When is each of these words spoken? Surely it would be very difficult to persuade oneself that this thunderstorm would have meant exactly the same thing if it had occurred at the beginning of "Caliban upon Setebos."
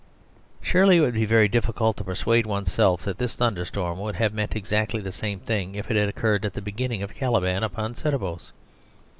Surely 0.63 0.97
it 0.97 1.01
would 1.01 1.13
be 1.13 1.25
very 1.25 1.47
difficult 1.47 1.95
to 1.95 2.03
persuade 2.03 2.47
oneself 2.47 3.03
that 3.03 3.19
this 3.19 3.35
thunderstorm 3.35 3.99
would 3.99 4.15
have 4.15 4.33
meant 4.33 4.55
exactly 4.55 4.99
the 4.99 5.11
same 5.11 5.39
thing 5.39 5.75
if 5.75 5.91
it 5.91 5.95
had 5.95 6.09
occurred 6.09 6.43
at 6.43 6.53
the 6.55 6.59
beginning 6.59 7.03
of 7.03 7.13
"Caliban 7.13 7.61
upon 7.63 7.93
Setebos." 7.93 8.51